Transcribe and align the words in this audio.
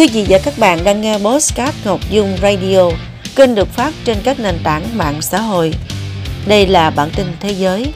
Quý 0.00 0.08
vị 0.12 0.26
và 0.28 0.38
các 0.44 0.58
bạn 0.58 0.84
đang 0.84 1.00
nghe 1.00 1.18
Postcard 1.18 1.76
Ngọc 1.84 2.00
Dung 2.10 2.36
Radio, 2.42 2.90
kênh 3.36 3.54
được 3.54 3.68
phát 3.68 3.94
trên 4.04 4.16
các 4.24 4.40
nền 4.40 4.58
tảng 4.64 4.98
mạng 4.98 5.22
xã 5.22 5.40
hội. 5.40 5.74
Đây 6.46 6.66
là 6.66 6.90
bản 6.90 7.10
tin 7.16 7.26
thế 7.40 7.50
giới. 7.50 7.92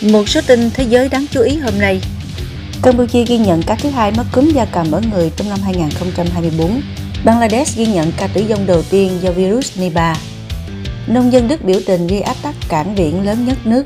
Một 0.00 0.28
số 0.28 0.40
tin 0.46 0.70
thế 0.70 0.84
giới 0.88 1.08
đáng 1.08 1.26
chú 1.30 1.40
ý 1.40 1.56
hôm 1.56 1.78
nay. 1.78 2.00
Campuchia 2.82 3.24
ghi 3.24 3.38
nhận 3.38 3.62
ca 3.62 3.74
thứ 3.74 3.90
hai 3.90 4.12
mắc 4.16 4.26
cúm 4.32 4.50
da 4.54 4.64
cầm 4.64 4.92
ở 4.92 5.00
người 5.10 5.30
trong 5.36 5.48
năm 5.48 5.58
2024. 5.64 6.80
Bangladesh 7.24 7.76
ghi 7.76 7.86
nhận 7.86 8.12
ca 8.16 8.26
tử 8.26 8.44
vong 8.48 8.66
đầu 8.66 8.82
tiên 8.82 9.18
do 9.22 9.30
virus 9.30 9.78
Nipah. 9.78 10.18
Nông 11.06 11.32
dân 11.32 11.48
Đức 11.48 11.64
biểu 11.64 11.80
tình 11.86 12.06
gây 12.06 12.20
áp 12.20 12.36
tắc 12.42 12.54
cảng 12.68 12.94
biển 12.94 13.26
lớn 13.26 13.44
nhất 13.46 13.58
nước. 13.64 13.82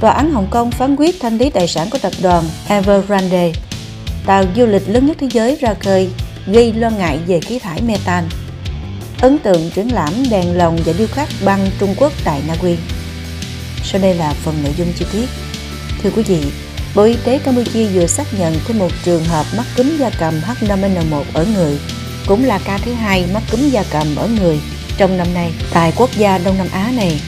Tòa 0.00 0.10
án 0.10 0.30
Hồng 0.30 0.46
Kông 0.50 0.70
phán 0.70 0.96
quyết 0.96 1.20
thanh 1.20 1.38
lý 1.38 1.50
tài 1.50 1.68
sản 1.68 1.88
của 1.90 1.98
tập 1.98 2.12
đoàn 2.22 2.44
Evergrande. 2.68 3.52
Tàu 4.26 4.44
du 4.56 4.66
lịch 4.66 4.88
lớn 4.88 5.06
nhất 5.06 5.16
thế 5.20 5.28
giới 5.32 5.56
ra 5.60 5.74
khơi 5.74 6.08
gây 6.46 6.72
lo 6.72 6.90
ngại 6.90 7.18
về 7.26 7.40
khí 7.40 7.58
thải 7.58 7.82
metan. 7.82 8.28
Ấn 9.20 9.38
tượng 9.38 9.70
triển 9.70 9.92
lãm 9.92 10.12
đèn 10.30 10.56
lồng 10.56 10.76
và 10.84 10.92
điêu 10.98 11.06
khắc 11.06 11.28
băng 11.44 11.70
Trung 11.78 11.94
Quốc 11.96 12.12
tại 12.24 12.42
Na 12.48 12.54
Uy. 12.62 12.76
Sau 13.84 14.00
đây 14.00 14.14
là 14.14 14.34
phần 14.42 14.54
nội 14.62 14.72
dung 14.76 14.92
chi 14.98 15.04
tiết. 15.12 15.28
Thưa 16.02 16.10
quý 16.16 16.22
vị, 16.22 16.40
Bộ 16.94 17.02
Y 17.02 17.16
tế 17.24 17.38
Campuchia 17.38 17.86
vừa 17.86 18.06
xác 18.06 18.34
nhận 18.38 18.54
thêm 18.66 18.78
một 18.78 18.90
trường 19.04 19.24
hợp 19.24 19.46
mắc 19.56 19.66
cúm 19.76 19.96
da 19.98 20.10
cầm 20.18 20.34
H5N1 20.40 21.22
ở 21.32 21.46
người, 21.54 21.78
cũng 22.26 22.44
là 22.44 22.58
ca 22.64 22.78
thứ 22.78 22.92
hai 22.92 23.24
mắc 23.34 23.42
cúm 23.50 23.70
da 23.70 23.84
cầm 23.90 24.16
ở 24.16 24.28
người 24.28 24.58
trong 24.96 25.16
năm 25.16 25.34
nay 25.34 25.52
tại 25.72 25.92
quốc 25.96 26.10
gia 26.16 26.38
Đông 26.38 26.58
Nam 26.58 26.66
Á 26.72 26.92
này. 26.96 27.20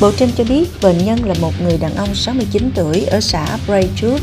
Bộ 0.00 0.12
trên 0.12 0.30
cho 0.36 0.44
biết 0.44 0.68
bệnh 0.82 1.04
nhân 1.04 1.24
là 1.24 1.34
một 1.40 1.52
người 1.62 1.78
đàn 1.78 1.94
ông 1.94 2.14
69 2.14 2.70
tuổi 2.74 3.04
ở 3.04 3.20
xã 3.20 3.46
Praychut, 3.66 4.20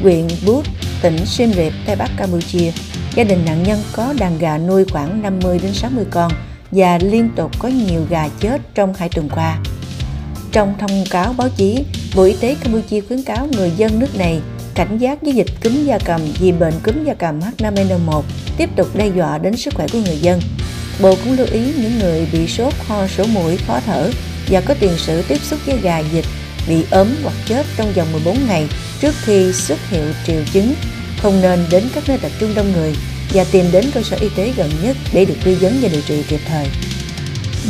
huyện 0.00 0.26
Bút, 0.46 0.64
tỉnh 1.02 1.26
Siem 1.26 1.52
Reap, 1.52 1.72
Tây 1.86 1.96
Bắc 1.96 2.10
Campuchia. 2.16 2.72
Gia 3.14 3.24
đình 3.24 3.44
nạn 3.44 3.62
nhân 3.62 3.82
có 3.92 4.14
đàn 4.18 4.38
gà 4.38 4.58
nuôi 4.58 4.84
khoảng 4.84 5.22
50 5.22 5.58
đến 5.62 5.72
60 5.74 6.04
con 6.10 6.32
và 6.70 6.98
liên 7.02 7.28
tục 7.36 7.50
có 7.58 7.68
nhiều 7.68 8.06
gà 8.10 8.28
chết 8.40 8.60
trong 8.74 8.94
hai 8.94 9.08
tuần 9.08 9.28
qua. 9.28 9.58
Trong 10.52 10.74
thông 10.78 11.04
cáo 11.10 11.32
báo 11.32 11.48
chí, 11.56 11.84
Bộ 12.14 12.22
Y 12.22 12.36
tế 12.40 12.56
Campuchia 12.60 13.00
khuyến 13.00 13.22
cáo 13.22 13.48
người 13.52 13.72
dân 13.76 13.98
nước 13.98 14.18
này 14.18 14.40
cảnh 14.74 14.98
giác 14.98 15.22
với 15.22 15.32
dịch 15.32 15.46
cúm 15.62 15.84
da 15.84 15.98
cầm 16.04 16.20
vì 16.40 16.52
bệnh 16.52 16.74
cúm 16.84 17.04
da 17.04 17.14
cầm 17.14 17.40
H5N1 17.40 18.22
tiếp 18.56 18.70
tục 18.76 18.86
đe 18.94 19.08
dọa 19.08 19.38
đến 19.38 19.56
sức 19.56 19.74
khỏe 19.74 19.86
của 19.92 19.98
người 19.98 20.16
dân. 20.16 20.40
Bộ 21.02 21.14
cũng 21.24 21.36
lưu 21.36 21.46
ý 21.52 21.72
những 21.76 21.98
người 21.98 22.28
bị 22.32 22.46
sốt, 22.46 22.74
ho, 22.86 23.06
sổ 23.06 23.24
mũi, 23.24 23.56
khó 23.66 23.80
thở 23.86 24.10
và 24.48 24.60
có 24.60 24.74
tiền 24.80 24.92
sử 24.96 25.22
tiếp 25.22 25.38
xúc 25.42 25.58
với 25.66 25.78
gà 25.78 25.98
dịch 25.98 26.24
bị 26.68 26.84
ốm 26.90 27.08
hoặc 27.22 27.34
chết 27.46 27.66
trong 27.76 27.92
vòng 27.92 28.12
14 28.12 28.36
ngày 28.48 28.66
trước 29.00 29.14
khi 29.24 29.52
xuất 29.52 29.78
hiện 29.90 30.14
triệu 30.26 30.42
chứng 30.52 30.74
không 31.22 31.42
nên 31.42 31.64
đến 31.70 31.84
các 31.94 32.08
nơi 32.08 32.18
tập 32.18 32.30
trung 32.38 32.54
đông 32.54 32.72
người 32.72 32.94
và 33.34 33.44
tìm 33.52 33.64
đến 33.72 33.84
cơ 33.94 34.02
sở 34.02 34.16
y 34.20 34.28
tế 34.36 34.52
gần 34.56 34.70
nhất 34.82 34.96
để 35.12 35.24
được 35.24 35.34
tư 35.44 35.58
vấn 35.60 35.78
và 35.82 35.88
điều 35.88 36.02
trị 36.02 36.22
kịp 36.28 36.40
thời. 36.48 36.66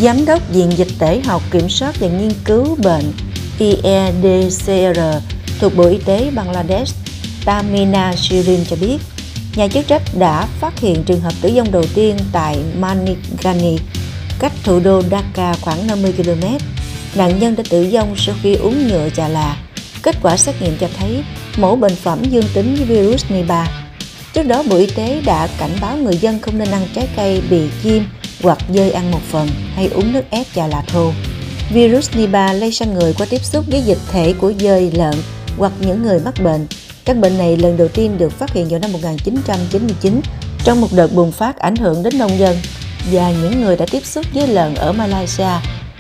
Giám 0.01 0.25
đốc 0.27 0.53
Viện 0.53 0.71
Dịch 0.77 0.89
tễ 0.99 1.21
học 1.25 1.43
Kiểm 1.51 1.69
soát 1.69 2.01
và 2.01 2.09
Nghiên 2.09 2.33
cứu 2.45 2.77
Bệnh 2.83 3.13
IEDCR 3.59 5.01
thuộc 5.61 5.77
Bộ 5.77 5.85
Y 5.85 5.99
tế 5.99 6.31
Bangladesh 6.35 6.97
Tamina 7.45 8.17
Shirin 8.17 8.65
cho 8.71 8.77
biết, 8.77 8.99
nhà 9.57 9.69
chức 9.69 9.87
trách 9.87 10.03
đã 10.19 10.47
phát 10.61 10.81
hiện 10.81 11.05
trường 11.05 11.21
hợp 11.21 11.33
tử 11.41 11.51
vong 11.55 11.73
đầu 11.73 11.85
tiên 11.95 12.17
tại 12.33 12.59
Manighani, 12.79 13.79
cách 14.39 14.53
thủ 14.65 14.81
đô 14.81 15.03
Dhaka 15.03 15.55
khoảng 15.61 15.87
50 15.87 16.13
km. 16.13 16.47
Nạn 17.15 17.39
nhân 17.39 17.57
đã 17.57 17.63
tử 17.71 17.89
vong 17.93 18.15
sau 18.17 18.35
khi 18.43 18.55
uống 18.55 18.89
nhựa 18.89 19.09
trà 19.11 19.29
là. 19.29 19.57
Kết 20.03 20.17
quả 20.23 20.37
xét 20.37 20.63
nghiệm 20.63 20.77
cho 20.81 20.89
thấy 20.99 21.25
mẫu 21.57 21.77
bệnh 21.77 21.97
phẩm 21.97 22.23
dương 22.31 22.45
tính 22.55 22.75
với 22.75 22.85
virus 22.85 23.25
Nipah. 23.31 23.69
Trước 24.33 24.43
đó, 24.43 24.63
Bộ 24.71 24.77
Y 24.77 24.87
tế 24.87 25.23
đã 25.27 25.49
cảnh 25.59 25.77
báo 25.81 25.97
người 25.97 26.17
dân 26.17 26.39
không 26.41 26.59
nên 26.59 26.71
ăn 26.71 26.87
trái 26.95 27.09
cây 27.17 27.43
bị 27.51 27.69
chim 27.83 28.05
hoặc 28.43 28.59
dơi 28.75 28.91
ăn 28.91 29.11
một 29.11 29.21
phần 29.31 29.49
hay 29.75 29.89
uống 29.89 30.13
nước 30.13 30.23
ép 30.31 30.47
trà 30.55 30.67
là 30.67 30.83
thô. 30.87 31.13
Virus 31.73 32.11
Nipah 32.17 32.57
lây 32.57 32.73
sang 32.73 32.95
người 32.95 33.15
qua 33.19 33.27
tiếp 33.31 33.45
xúc 33.45 33.65
với 33.71 33.83
dịch 33.83 33.99
thể 34.13 34.33
của 34.33 34.53
dơi, 34.61 34.91
lợn 34.95 35.15
hoặc 35.59 35.73
những 35.81 36.03
người 36.03 36.21
mắc 36.25 36.35
bệnh. 36.45 36.67
Các 37.05 37.17
bệnh 37.17 37.39
này 37.39 37.57
lần 37.57 37.77
đầu 37.77 37.89
tiên 37.89 38.19
được 38.19 38.33
phát 38.33 38.53
hiện 38.53 38.69
vào 38.69 38.81
năm 38.81 38.93
1999 38.93 40.21
trong 40.65 40.81
một 40.81 40.89
đợt 40.93 41.15
bùng 41.15 41.33
phát 41.33 41.59
ảnh 41.59 41.77
hưởng 41.77 42.03
đến 42.03 42.19
nông 42.19 42.39
dân 42.39 42.57
và 43.13 43.31
những 43.31 43.61
người 43.61 43.77
đã 43.77 43.87
tiếp 43.91 44.05
xúc 44.05 44.27
với 44.35 44.47
lợn 44.47 44.75
ở 44.75 44.93
Malaysia. 44.93 45.51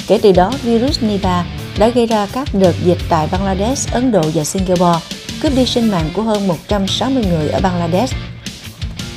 Kể 0.06 0.18
từ 0.22 0.32
đó, 0.32 0.52
virus 0.62 1.02
Nipah 1.02 1.46
đã 1.78 1.88
gây 1.88 2.06
ra 2.06 2.26
các 2.32 2.48
đợt 2.52 2.74
dịch 2.84 2.98
tại 3.08 3.28
Bangladesh, 3.32 3.92
Ấn 3.92 4.12
Độ 4.12 4.22
và 4.34 4.44
Singapore, 4.44 4.98
cướp 5.42 5.56
đi 5.56 5.66
sinh 5.66 5.90
mạng 5.90 6.10
của 6.14 6.22
hơn 6.22 6.48
160 6.48 7.24
người 7.30 7.48
ở 7.48 7.60
Bangladesh. 7.60 8.14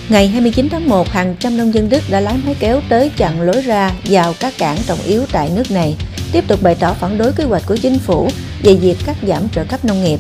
Ngày 0.10 0.28
29 0.28 0.70
tháng 0.70 0.90
1, 0.90 1.10
hàng 1.10 1.36
trăm 1.40 1.58
nông 1.58 1.74
dân 1.74 1.90
Đức 1.90 2.04
đã 2.10 2.20
lái 2.20 2.36
máy 2.46 2.56
kéo 2.60 2.82
tới 2.90 3.12
chặn 3.18 3.42
lối 3.42 3.62
ra 3.62 3.92
vào 4.06 4.34
các 4.40 4.54
cảng 4.58 4.78
trọng 4.86 5.00
yếu 5.06 5.26
tại 5.32 5.50
nước 5.56 5.72
này, 5.72 5.96
tiếp 6.32 6.44
tục 6.48 6.62
bày 6.62 6.76
tỏ 6.76 6.94
phản 6.94 7.18
đối 7.18 7.32
kế 7.32 7.44
hoạch 7.44 7.64
của 7.68 7.78
chính 7.78 8.00
phủ 8.00 8.30
về 8.64 8.76
việc 8.76 8.98
cắt 9.06 9.16
giảm 9.24 9.50
trợ 9.50 9.64
cấp 9.64 9.86
nông 9.86 10.04
nghiệp. 10.04 10.20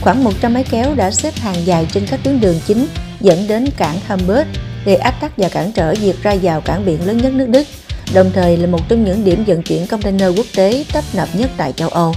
Khoảng 0.00 0.24
100 0.24 0.54
máy 0.54 0.64
kéo 0.70 0.94
đã 0.94 1.10
xếp 1.10 1.34
hàng 1.34 1.66
dài 1.66 1.86
trên 1.92 2.06
các 2.06 2.20
tuyến 2.22 2.40
đường 2.40 2.60
chính 2.66 2.86
dẫn 3.20 3.46
đến 3.48 3.68
cảng 3.76 3.98
Hamburg, 4.06 4.46
gây 4.84 4.96
ách 4.96 5.20
tắc 5.20 5.32
và 5.36 5.48
cản 5.48 5.72
trở 5.72 5.94
việc 5.94 6.22
ra 6.22 6.34
vào 6.42 6.60
cảng 6.60 6.84
biển 6.84 7.06
lớn 7.06 7.16
nhất 7.16 7.32
nước 7.32 7.48
Đức, 7.48 7.66
đồng 8.14 8.30
thời 8.34 8.56
là 8.56 8.66
một 8.66 8.88
trong 8.88 9.04
những 9.04 9.24
điểm 9.24 9.44
vận 9.44 9.62
chuyển 9.62 9.86
container 9.86 10.28
quốc 10.36 10.46
tế 10.56 10.84
tấp 10.92 11.04
nập 11.12 11.28
nhất 11.34 11.50
tại 11.56 11.72
châu 11.72 11.88
Âu. 11.88 12.14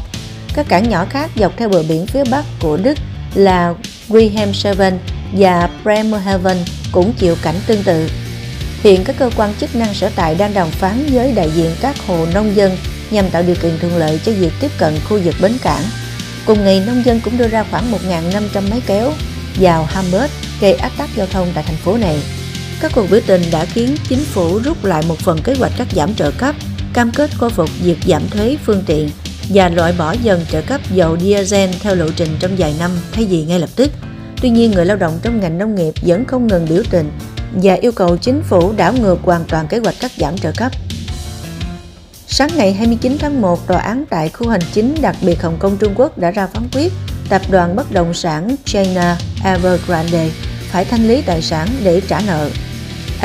Các 0.54 0.66
cảng 0.70 0.90
nhỏ 0.90 1.06
khác 1.10 1.30
dọc 1.36 1.58
theo 1.58 1.70
bờ 1.70 1.84
biển 1.90 2.08
phía 2.08 2.24
bắc 2.24 2.46
của 2.60 2.78
Đức 2.78 2.98
là 3.36 3.74
Wilhelmshaven 4.10 4.94
và 5.32 5.70
Bremerhaven 5.84 6.58
cũng 6.92 7.14
chịu 7.14 7.36
cảnh 7.42 7.56
tương 7.68 7.84
tự. 7.84 8.10
Hiện 8.84 9.04
các 9.04 9.16
cơ 9.20 9.30
quan 9.36 9.54
chức 9.60 9.76
năng 9.76 9.94
sở 9.94 10.10
tại 10.16 10.36
đang 10.36 10.54
đàm 10.54 10.70
phán 10.70 11.06
với 11.12 11.32
đại 11.32 11.52
diện 11.56 11.72
các 11.82 11.96
hộ 12.08 12.26
nông 12.34 12.56
dân 12.56 12.78
nhằm 13.12 13.30
tạo 13.30 13.44
điều 13.44 13.56
kiện 13.56 13.78
thuận 13.80 13.98
lợi 13.98 14.20
cho 14.26 14.32
việc 14.32 14.52
tiếp 14.60 14.72
cận 14.78 14.94
khu 15.10 15.20
vực 15.24 15.36
bến 15.42 15.58
cảng. 15.64 15.84
Cùng 16.46 16.64
ngày, 16.64 16.84
nông 16.88 17.06
dân 17.06 17.22
cũng 17.24 17.38
đưa 17.38 17.48
ra 17.48 17.66
khoảng 17.72 17.92
1.500 17.92 18.70
máy 18.70 18.82
kéo 18.88 19.12
vào 19.60 19.86
Hamburg 19.86 20.32
gây 20.62 20.74
ách 20.74 20.92
tắc 20.98 21.10
giao 21.16 21.28
thông 21.28 21.48
tại 21.54 21.64
thành 21.68 21.76
phố 21.76 21.98
này. 21.98 22.18
Các 22.82 22.92
cuộc 22.96 23.06
biểu 23.12 23.20
tình 23.28 23.42
đã 23.52 23.66
khiến 23.66 23.96
chính 24.10 24.20
phủ 24.20 24.60
rút 24.64 24.86
lại 24.86 25.04
một 25.08 25.20
phần 25.20 25.40
kế 25.44 25.56
hoạch 25.60 25.72
cắt 25.78 25.88
giảm 25.92 26.16
trợ 26.16 26.32
cấp, 26.32 26.56
cam 26.94 27.12
kết 27.12 27.30
khôi 27.38 27.50
phục 27.50 27.70
việc 27.84 27.98
giảm 28.08 28.30
thuế 28.30 28.58
phương 28.66 28.84
tiện 28.86 29.10
và 29.50 29.70
loại 29.70 29.94
bỏ 29.98 30.16
dần 30.24 30.46
trợ 30.52 30.62
cấp 30.62 30.82
dầu 30.92 31.18
diesel 31.18 31.70
theo 31.80 31.96
lộ 31.96 32.06
trình 32.16 32.30
trong 32.40 32.56
vài 32.58 32.76
năm 32.80 32.92
thay 33.12 33.26
vì 33.26 33.44
ngay 33.44 33.60
lập 33.60 33.70
tức. 33.76 33.92
Tuy 34.42 34.50
nhiên, 34.50 34.72
người 34.72 34.86
lao 34.86 34.98
động 34.98 35.20
trong 35.22 35.40
ngành 35.40 35.58
nông 35.58 35.76
nghiệp 35.76 35.94
vẫn 36.02 36.26
không 36.26 36.48
ngừng 36.48 36.68
biểu 36.70 36.84
tình 36.90 37.12
và 37.52 37.74
yêu 37.74 37.92
cầu 37.92 38.18
chính 38.18 38.42
phủ 38.44 38.74
đảo 38.78 38.94
ngược 38.94 39.20
hoàn 39.24 39.46
toàn 39.46 39.68
kế 39.68 39.78
hoạch 39.78 39.96
cắt 40.00 40.12
giảm 40.18 40.38
trợ 40.38 40.52
cấp. 40.58 40.72
Sáng 42.28 42.50
ngày 42.56 42.74
29 42.74 43.18
tháng 43.20 43.42
1, 43.42 43.68
tòa 43.68 43.78
án 43.78 44.06
tại 44.10 44.30
khu 44.30 44.50
hành 44.50 44.62
chính 44.74 44.96
đặc 45.02 45.16
biệt 45.22 45.42
Hồng 45.42 45.58
Kông 45.60 45.78
Trung 45.78 45.94
Quốc 45.96 46.18
đã 46.18 46.32
ra 46.32 46.48
phán 46.48 46.64
quyết 46.74 46.94
tập 47.30 47.42
đoàn 47.50 47.76
bất 47.76 47.92
động 47.92 48.14
sản 48.14 48.56
China 48.66 49.18
Evergrande 49.44 50.30
phải 50.72 50.86
thanh 50.86 51.08
lý 51.08 51.22
tài 51.22 51.42
sản 51.42 51.68
để 51.84 52.02
trả 52.08 52.22
nợ. 52.28 52.50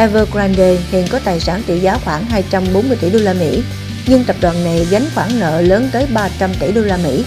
Evergrande 0.01 0.77
hiện 0.91 1.07
có 1.11 1.19
tài 1.25 1.41
sản 1.41 1.63
trị 1.67 1.81
giá 1.81 1.99
khoảng 2.05 2.25
240 2.25 2.97
tỷ 3.01 3.11
đô 3.11 3.19
la 3.19 3.33
Mỹ, 3.33 3.63
nhưng 4.07 4.25
tập 4.25 4.37
đoàn 4.41 4.65
này 4.65 4.87
gánh 4.91 5.07
khoản 5.15 5.41
nợ 5.41 5.61
lớn 5.61 5.89
tới 5.93 6.07
300 6.15 6.51
tỷ 6.61 6.73
đô 6.73 6.81
la 6.81 6.97
Mỹ. 6.97 7.25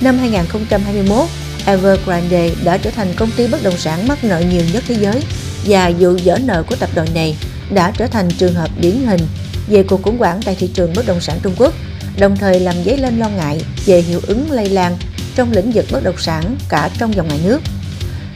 Năm 0.00 0.18
2021, 0.18 1.28
Evergrande 1.66 2.50
đã 2.64 2.76
trở 2.76 2.90
thành 2.90 3.14
công 3.16 3.30
ty 3.36 3.46
bất 3.46 3.62
động 3.62 3.78
sản 3.78 4.08
mắc 4.08 4.24
nợ 4.24 4.40
nhiều 4.40 4.62
nhất 4.72 4.84
thế 4.88 4.94
giới 4.94 5.22
và 5.64 5.92
vụ 5.98 6.16
dở 6.16 6.38
nợ 6.44 6.62
của 6.62 6.76
tập 6.76 6.90
đoàn 6.94 7.08
này 7.14 7.36
đã 7.70 7.92
trở 7.98 8.06
thành 8.06 8.28
trường 8.30 8.54
hợp 8.54 8.70
điển 8.80 8.96
hình 9.06 9.20
về 9.68 9.82
cuộc 9.82 10.02
khủng 10.02 10.18
hoảng 10.18 10.40
tại 10.44 10.56
thị 10.58 10.70
trường 10.74 10.92
bất 10.96 11.06
động 11.06 11.20
sản 11.20 11.38
Trung 11.42 11.54
Quốc, 11.58 11.74
đồng 12.18 12.36
thời 12.36 12.60
làm 12.60 12.74
dấy 12.84 12.98
lên 12.98 13.18
lo 13.18 13.28
ngại 13.28 13.60
về 13.86 14.00
hiệu 14.00 14.20
ứng 14.26 14.50
lây 14.50 14.68
lan 14.68 14.96
trong 15.34 15.52
lĩnh 15.52 15.72
vực 15.72 15.84
bất 15.90 16.04
động 16.04 16.18
sản 16.18 16.56
cả 16.68 16.90
trong 16.98 17.12
và 17.12 17.22
ngoài 17.22 17.40
nước. 17.44 17.60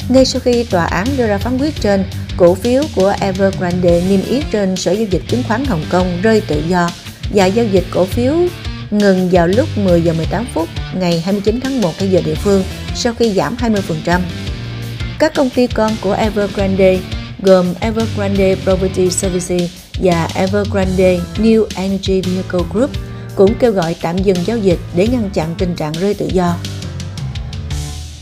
Ngay 0.09 0.25
sau 0.25 0.41
khi 0.45 0.65
tòa 0.65 0.85
án 0.85 1.07
đưa 1.17 1.27
ra 1.27 1.39
phán 1.39 1.59
quyết 1.59 1.81
trên, 1.81 2.05
cổ 2.41 2.55
phiếu 2.55 2.83
của 2.97 3.15
Evergrande 3.21 4.03
niêm 4.09 4.21
yết 4.29 4.45
trên 4.51 4.77
Sở 4.77 4.93
Giao 4.93 5.07
dịch 5.11 5.23
Chứng 5.29 5.43
khoán 5.49 5.65
Hồng 5.65 5.85
Kông 5.91 6.19
rơi 6.23 6.41
tự 6.41 6.63
do 6.69 6.91
và 7.35 7.47
giao 7.47 7.65
dịch 7.65 7.85
cổ 7.91 8.05
phiếu 8.05 8.35
ngừng 8.91 9.29
vào 9.33 9.47
lúc 9.47 9.69
10 9.77 10.03
giờ 10.03 10.13
18 10.13 10.47
phút 10.55 10.69
ngày 10.95 11.21
29 11.21 11.61
tháng 11.61 11.81
1 11.81 11.93
theo 11.99 12.09
giờ 12.09 12.21
địa 12.25 12.35
phương, 12.35 12.65
sau 12.95 13.15
khi 13.15 13.33
giảm 13.33 13.57
20%. 13.57 14.21
Các 15.19 15.35
công 15.35 15.51
ty 15.51 15.67
con 15.67 15.93
của 16.01 16.13
Evergrande 16.13 16.99
gồm 17.43 17.67
Evergrande 17.81 18.57
Property 18.65 19.11
Services 19.11 19.71
và 20.03 20.29
Evergrande 20.35 21.21
New 21.37 21.67
Energy 21.77 22.21
Vehicle 22.21 22.69
Group 22.73 22.91
cũng 23.37 23.55
kêu 23.59 23.73
gọi 23.73 23.97
tạm 24.03 24.19
dừng 24.19 24.47
giao 24.47 24.59
dịch 24.59 24.79
để 24.97 25.07
ngăn 25.07 25.31
chặn 25.35 25.55
tình 25.59 25.75
trạng 25.75 25.93
rơi 25.93 26.15
tự 26.15 26.29
do. 26.33 26.57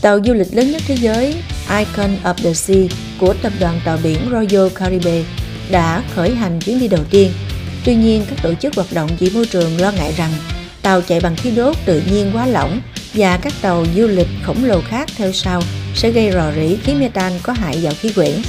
Tàu 0.01 0.19
du 0.25 0.33
lịch 0.33 0.53
lớn 0.53 0.71
nhất 0.71 0.81
thế 0.87 0.95
giới 0.95 1.35
Icon 1.77 2.17
of 2.23 2.33
the 2.33 2.53
Sea 2.53 2.83
của 3.19 3.33
tập 3.41 3.53
đoàn 3.59 3.81
tàu 3.85 3.97
biển 4.03 4.17
Royal 4.31 4.67
Caribbean 4.75 5.23
đã 5.71 6.03
khởi 6.15 6.35
hành 6.35 6.59
chuyến 6.59 6.79
đi 6.79 6.87
đầu 6.87 7.03
tiên. 7.09 7.31
Tuy 7.85 7.95
nhiên, 7.95 8.25
các 8.29 8.39
tổ 8.43 8.53
chức 8.53 8.75
hoạt 8.75 8.87
động 8.93 9.09
vì 9.19 9.29
môi 9.29 9.45
trường 9.45 9.81
lo 9.81 9.91
ngại 9.91 10.13
rằng 10.17 10.31
tàu 10.81 11.01
chạy 11.01 11.19
bằng 11.19 11.35
khí 11.35 11.51
đốt 11.51 11.75
tự 11.85 12.01
nhiên 12.11 12.31
quá 12.33 12.45
lỏng 12.45 12.81
và 13.13 13.37
các 13.37 13.53
tàu 13.61 13.85
du 13.95 14.07
lịch 14.07 14.27
khổng 14.43 14.65
lồ 14.65 14.81
khác 14.81 15.09
theo 15.17 15.31
sau 15.31 15.61
sẽ 15.95 16.11
gây 16.11 16.31
rò 16.31 16.51
rỉ 16.55 16.75
khí 16.75 16.93
metan 16.93 17.33
có 17.43 17.53
hại 17.53 17.79
vào 17.81 17.93
khí 17.99 18.11
quyển. 18.13 18.41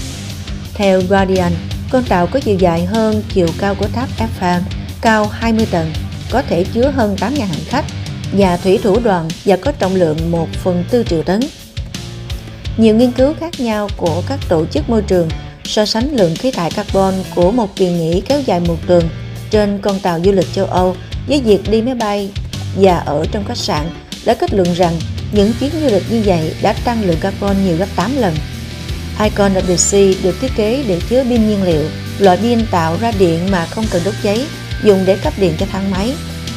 Theo 0.74 1.02
Guardian, 1.08 1.52
Con 1.90 2.04
tàu 2.04 2.26
có 2.26 2.40
chiều 2.40 2.56
dài 2.58 2.84
hơn 2.84 3.22
chiều 3.34 3.48
cao 3.58 3.74
của 3.74 3.86
tháp 3.86 4.08
Eiffel, 4.18 4.60
cao 5.00 5.26
20 5.26 5.66
tầng, 5.70 5.92
có 6.30 6.42
thể 6.42 6.64
chứa 6.64 6.90
hơn 6.90 7.16
8.000 7.20 7.46
hành 7.46 7.64
khách 7.68 7.84
và 8.32 8.56
thủy 8.56 8.78
thủ 8.82 9.00
đoàn 9.00 9.28
và 9.44 9.56
có 9.56 9.72
trọng 9.72 9.94
lượng 9.94 10.30
1 10.30 10.48
phần 10.62 10.84
4 10.92 11.04
triệu 11.04 11.22
tấn. 11.22 11.40
Nhiều 12.76 12.94
nghiên 12.94 13.12
cứu 13.12 13.34
khác 13.40 13.60
nhau 13.60 13.88
của 13.96 14.22
các 14.28 14.38
tổ 14.48 14.66
chức 14.66 14.90
môi 14.90 15.02
trường 15.02 15.28
so 15.64 15.86
sánh 15.86 16.16
lượng 16.16 16.34
khí 16.34 16.50
thải 16.50 16.70
carbon 16.70 17.14
của 17.34 17.52
một 17.52 17.76
kỳ 17.76 17.88
nghỉ 17.88 18.20
kéo 18.20 18.40
dài 18.40 18.60
một 18.60 18.76
tuần 18.86 19.08
trên 19.50 19.78
con 19.82 20.00
tàu 20.00 20.20
du 20.24 20.32
lịch 20.32 20.52
châu 20.54 20.66
Âu 20.66 20.96
với 21.28 21.40
việc 21.40 21.70
đi 21.70 21.82
máy 21.82 21.94
bay 21.94 22.30
và 22.76 22.96
ở 22.98 23.26
trong 23.32 23.44
khách 23.44 23.56
sạn 23.56 23.90
đã 24.24 24.34
kết 24.34 24.54
luận 24.54 24.72
rằng 24.72 24.94
những 25.32 25.52
chuyến 25.60 25.70
du 25.82 25.86
lịch 25.86 26.02
như 26.10 26.22
vậy 26.24 26.54
đã 26.62 26.72
tăng 26.84 27.04
lượng 27.04 27.20
carbon 27.20 27.56
nhiều 27.64 27.76
gấp 27.76 27.88
8 27.96 28.16
lần. 28.16 28.34
Icon 29.22 29.54
of 29.54 29.60
the 29.60 29.76
Sea 29.76 30.12
được 30.22 30.36
thiết 30.40 30.50
kế 30.56 30.84
để 30.88 31.00
chứa 31.08 31.24
pin 31.24 31.48
nhiên 31.48 31.62
liệu, 31.62 31.84
loại 32.18 32.36
pin 32.36 32.66
tạo 32.70 32.96
ra 33.00 33.12
điện 33.18 33.50
mà 33.50 33.66
không 33.66 33.84
cần 33.90 34.02
đốt 34.04 34.14
cháy, 34.22 34.46
dùng 34.84 35.04
để 35.06 35.16
cấp 35.16 35.32
điện 35.38 35.54
cho 35.58 35.66
thang 35.72 35.90
máy, 35.90 36.14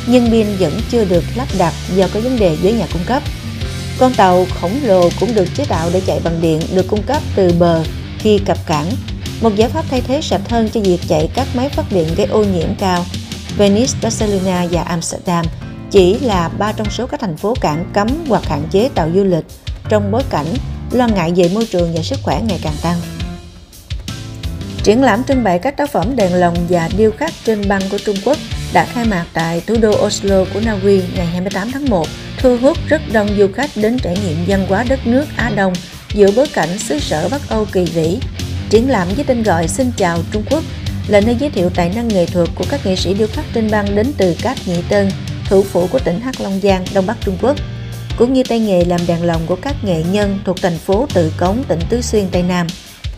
nhưng 0.08 0.32
pin 0.32 0.48
vẫn 0.60 0.80
chưa 0.92 1.06
được 1.06 1.24
lắp 1.36 1.48
đặt 1.58 1.74
do 1.96 2.08
có 2.14 2.20
vấn 2.20 2.40
đề 2.40 2.56
với 2.56 2.74
nhà 2.74 2.86
cung 2.94 3.04
cấp. 3.06 3.24
Con 4.04 4.14
tàu 4.14 4.46
khổng 4.62 4.80
lồ 4.84 5.10
cũng 5.20 5.36
được 5.36 5.48
chế 5.56 5.66
tạo 5.66 5.90
để 5.94 6.02
chạy 6.06 6.20
bằng 6.24 6.42
điện 6.42 6.62
được 6.76 6.88
cung 6.88 7.04
cấp 7.04 7.22
từ 7.36 7.54
bờ 7.60 7.84
khi 8.20 8.40
cập 8.46 8.58
cảng, 8.66 8.92
một 9.42 9.56
giải 9.56 9.70
pháp 9.70 9.86
thay 9.90 10.02
thế 10.02 10.22
sạch 10.22 10.42
hơn 10.50 10.70
cho 10.74 10.82
việc 10.82 11.00
chạy 11.08 11.30
các 11.34 11.48
máy 11.54 11.70
phát 11.70 11.86
điện 11.92 12.08
gây 12.18 12.28
ô 12.28 12.44
nhiễm 12.44 12.76
cao. 12.80 13.06
Venice, 13.58 13.94
Barcelona 14.02 14.66
và 14.72 14.82
Amsterdam 14.82 15.46
chỉ 15.92 16.20
là 16.20 16.50
ba 16.50 16.72
trong 16.72 16.90
số 16.90 17.08
các 17.08 17.20
thành 17.20 17.38
phố 17.38 17.54
cảng 17.62 17.86
cấm 17.94 18.08
hoặc 18.28 18.46
hạn 18.46 18.64
chế 18.72 18.90
tàu 18.96 19.10
du 19.16 19.24
lịch 19.24 19.46
trong 19.90 20.12
bối 20.12 20.24
cảnh 20.30 20.48
lo 20.92 21.08
ngại 21.08 21.34
về 21.36 21.50
môi 21.54 21.66
trường 21.66 21.94
và 21.96 22.04
sức 22.04 22.20
khỏe 22.24 22.42
ngày 22.48 22.60
càng 22.64 22.76
tăng. 22.82 22.98
Triển 24.84 25.04
lãm 25.04 25.24
trưng 25.24 25.44
bày 25.44 25.60
các 25.60 25.78
tác 25.78 25.92
phẩm 25.92 26.16
đèn 26.16 26.34
lồng 26.34 26.56
và 26.70 26.90
điêu 26.98 27.12
khắc 27.12 27.34
trên 27.46 27.68
băng 27.68 27.82
của 27.92 27.98
Trung 28.06 28.18
Quốc 28.26 28.38
đã 28.74 28.86
khai 28.86 29.06
mạc 29.06 29.26
tại 29.34 29.62
thủ 29.68 29.76
đô 29.82 30.06
Oslo 30.06 30.46
của 30.54 30.60
Na 30.66 30.78
Uy 30.84 31.02
ngày 31.16 31.26
28 31.26 31.72
tháng 31.72 31.90
1, 31.90 32.08
thu 32.44 32.58
hút 32.58 32.78
rất 32.88 33.02
đông 33.14 33.30
du 33.38 33.48
khách 33.54 33.70
đến 33.76 33.98
trải 34.04 34.18
nghiệm 34.26 34.38
văn 34.48 34.66
hóa 34.70 34.86
đất 34.90 35.08
nước 35.08 35.26
Á 35.36 35.52
Đông 35.56 35.74
giữa 36.14 36.32
bối 36.36 36.48
cảnh 36.54 36.80
xứ 36.80 37.00
sở 37.00 37.30
Bắc 37.30 37.42
Âu 37.50 37.66
kỳ 37.72 37.86
vĩ. 37.86 38.18
Triển 38.70 38.90
lãm 38.90 39.08
với 39.16 39.26
tên 39.28 39.44
gọi 39.44 39.68
Xin 39.68 39.92
chào 39.98 40.20
Trung 40.32 40.44
Quốc 40.50 40.64
là 41.08 41.22
nơi 41.22 41.36
giới 41.40 41.50
thiệu 41.50 41.70
tài 41.70 41.92
năng 41.96 42.08
nghệ 42.08 42.26
thuật 42.26 42.50
của 42.56 42.66
các 42.70 42.86
nghệ 42.86 42.96
sĩ 42.96 43.14
điêu 43.14 43.28
khắc 43.28 43.46
trên 43.54 43.72
băng 43.72 43.96
đến 43.96 44.14
từ 44.18 44.36
Cát 44.42 44.58
Nhị 44.68 44.76
Tân, 44.90 45.10
thủ 45.50 45.64
phủ 45.64 45.88
của 45.92 46.00
tỉnh 46.00 46.20
Hắc 46.20 46.42
Long 46.42 46.60
Giang, 46.64 46.86
Đông 46.94 47.06
Bắc 47.06 47.18
Trung 47.22 47.38
Quốc, 47.42 47.58
cũng 48.18 48.34
như 48.34 48.44
tay 48.44 48.60
nghề 48.60 48.86
làm 48.86 49.00
đàn 49.08 49.24
lồng 49.24 49.42
của 49.46 49.58
các 49.62 49.76
nghệ 49.84 50.04
nhân 50.12 50.40
thuộc 50.46 50.62
thành 50.62 50.78
phố 50.78 51.08
Tự 51.14 51.32
Cống, 51.38 51.64
tỉnh 51.68 51.80
Tứ 51.90 52.02
Xuyên, 52.02 52.28
Tây 52.32 52.44
Nam. 52.44 52.68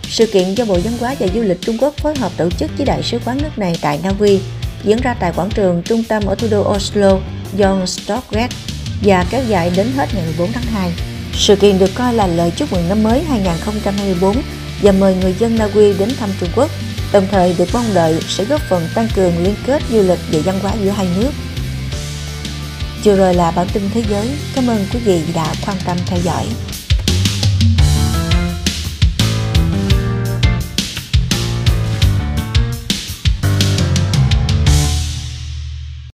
Sự 0.03 0.25
kiện 0.25 0.53
do 0.53 0.65
Bộ 0.65 0.79
Văn 0.83 0.93
hóa 0.99 1.15
và 1.19 1.27
Du 1.35 1.41
lịch 1.41 1.61
Trung 1.61 1.77
Quốc 1.77 1.93
phối 1.97 2.15
hợp 2.17 2.31
tổ 2.37 2.49
chức 2.49 2.71
với 2.77 2.85
Đại 2.85 3.03
sứ 3.03 3.19
quán 3.25 3.37
nước 3.41 3.57
này 3.57 3.77
tại 3.81 3.99
Na 4.03 4.11
Uy 4.19 4.39
diễn 4.83 4.97
ra 5.01 5.15
tại 5.19 5.31
quảng 5.35 5.49
trường 5.49 5.81
trung 5.83 6.03
tâm 6.03 6.25
ở 6.25 6.35
thủ 6.35 6.47
đô 6.51 6.73
Oslo, 6.75 7.19
John 7.57 7.85
Stockgate 7.85 8.55
và 9.03 9.25
kéo 9.29 9.43
dài 9.47 9.71
đến 9.75 9.87
hết 9.95 10.09
ngày 10.13 10.25
14 10.25 10.51
tháng 10.51 10.63
2. 10.63 10.91
Sự 11.33 11.55
kiện 11.55 11.79
được 11.79 11.91
coi 11.95 12.13
là 12.13 12.27
lời 12.27 12.51
chúc 12.55 12.71
mừng 12.73 12.89
năm 12.89 13.03
mới 13.03 13.23
2024 13.23 14.35
và 14.81 14.91
mời 14.91 15.15
người 15.15 15.35
dân 15.39 15.55
Na 15.55 15.67
Uy 15.73 15.93
đến 15.93 16.09
thăm 16.19 16.29
Trung 16.39 16.49
Quốc, 16.55 16.71
đồng 17.13 17.27
thời 17.31 17.55
được 17.57 17.69
mong 17.73 17.93
đợi 17.93 18.19
sẽ 18.27 18.45
góp 18.45 18.61
phần 18.69 18.87
tăng 18.95 19.07
cường 19.15 19.43
liên 19.43 19.55
kết 19.65 19.83
du 19.91 20.01
lịch 20.01 20.19
và 20.31 20.39
văn 20.45 20.59
hóa 20.59 20.73
giữa 20.83 20.89
hai 20.89 21.07
nước. 21.17 21.31
Vừa 23.03 23.15
rồi 23.15 23.33
là 23.33 23.51
bản 23.51 23.67
tin 23.73 23.89
thế 23.93 24.03
giới. 24.09 24.29
Cảm 24.55 24.67
ơn 24.67 24.85
quý 24.93 24.99
vị 24.99 25.21
đã 25.35 25.53
quan 25.65 25.77
tâm 25.85 25.97
theo 26.05 26.19
dõi. 26.23 26.45